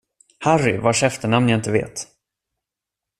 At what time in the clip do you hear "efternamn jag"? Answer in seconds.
1.03-1.57